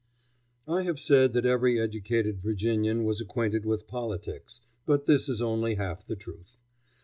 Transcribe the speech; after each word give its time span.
I 0.67 0.81
have 0.81 0.99
said 0.99 1.33
that 1.33 1.45
every 1.45 1.79
educated 1.79 2.41
Virginian 2.41 3.03
was 3.03 3.21
acquainted 3.21 3.65
with 3.67 3.85
politics, 3.85 4.59
but 4.87 5.05
this 5.05 5.29
is 5.29 5.43
only 5.43 5.75
half 5.75 6.03
the 6.07 6.15
truth. 6.15 6.57